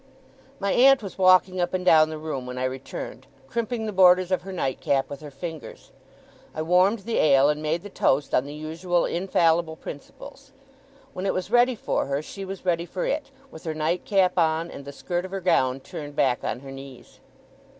[0.59, 4.31] My aunt was walking up and down the room when I returned, crimping the borders
[4.31, 5.91] of her nightcap with her fingers.
[6.55, 10.53] I warmed the ale and made the toast on the usual infallible principles.
[11.13, 14.71] When it was ready for her, she was ready for it, with her nightcap on,
[14.71, 17.19] and the skirt of her gown turned back on her knees.